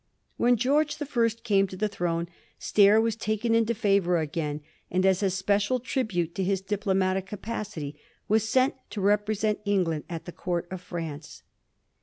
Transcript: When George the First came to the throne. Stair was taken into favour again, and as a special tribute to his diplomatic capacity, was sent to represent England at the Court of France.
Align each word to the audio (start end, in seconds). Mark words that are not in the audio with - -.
When 0.35 0.55
George 0.57 0.95
the 0.97 1.05
First 1.05 1.43
came 1.43 1.67
to 1.67 1.77
the 1.77 1.87
throne. 1.87 2.27
Stair 2.57 2.99
was 2.99 3.15
taken 3.15 3.53
into 3.53 3.75
favour 3.75 4.17
again, 4.17 4.61
and 4.89 5.05
as 5.05 5.21
a 5.21 5.29
special 5.29 5.79
tribute 5.79 6.33
to 6.33 6.43
his 6.43 6.59
diplomatic 6.59 7.27
capacity, 7.27 7.99
was 8.27 8.49
sent 8.49 8.73
to 8.89 8.99
represent 8.99 9.59
England 9.63 10.05
at 10.09 10.25
the 10.25 10.31
Court 10.31 10.67
of 10.71 10.81
France. 10.81 11.43